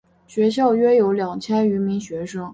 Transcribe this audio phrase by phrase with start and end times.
[0.25, 2.49] 学校约有两千余名学生。